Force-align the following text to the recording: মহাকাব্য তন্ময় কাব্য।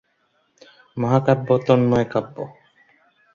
মহাকাব্য 0.97 1.49
তন্ময় 1.67 2.07
কাব্য। 2.13 2.35